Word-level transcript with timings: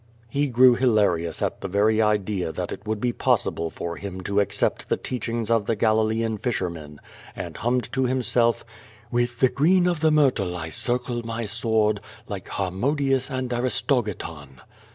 lie 0.33 0.45
grew 0.45 0.73
hilarious 0.73 1.43
at 1.43 1.61
the 1.61 1.67
very 1.67 2.01
idea 2.01 2.51
that 2.51 2.71
it 2.71 2.87
would 2.87 2.99
be 2.99 3.13
possible 3.13 3.69
for 3.69 3.97
him 3.97 4.19
to 4.19 4.39
accept 4.39 4.89
the 4.89 4.97
teachings 4.97 5.51
of 5.51 5.67
the 5.67 5.75
Galilean 5.75 6.39
fishermen, 6.39 6.99
and 7.35 7.57
hummed 7.57 7.93
to 7.93 8.05
himself: 8.07 8.65
With 9.11 9.41
the 9.41 9.47
green 9.49 9.85
of 9.85 9.99
the 9.99 10.09
mjTtle 10.09 10.55
I 10.55 10.69
circle 10.69 11.21
my 11.23 11.45
sword 11.45 12.01
Like 12.27 12.45
Ilarmodius 12.47 13.29
and 13.29 13.51
Aristogiton. 13.53 14.59